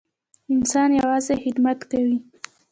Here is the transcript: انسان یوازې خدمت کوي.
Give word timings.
انسان 0.53 0.89
یوازې 1.01 1.35
خدمت 1.43 1.79
کوي. 1.91 2.17